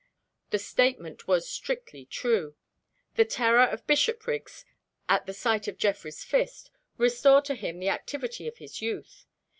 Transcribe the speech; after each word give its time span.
The 0.49 0.57
statement 0.57 1.27
was 1.27 1.47
strictly 1.47 2.05
true. 2.05 2.55
The 3.17 3.23
terror 3.23 3.61
of 3.67 3.85
Bishopriggs 3.85 4.65
at 5.07 5.27
the 5.27 5.33
sight 5.35 5.67
of 5.67 5.77
Geoffrey's 5.77 6.23
fist 6.23 6.71
restored 6.97 7.45
to 7.45 7.53
him 7.53 7.77
the 7.77 7.89
activity 7.89 8.47
of 8.47 8.57
his 8.57 8.81
youth. 8.81 9.27